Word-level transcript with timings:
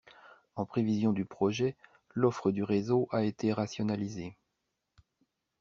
En 0.55 0.65
prévision 0.65 1.13
du 1.13 1.25
projet, 1.25 1.75
l'offre 2.15 2.49
du 2.49 2.63
réseau 2.63 3.07
a 3.11 3.23
été 3.23 3.53
rationalisée. 3.53 4.35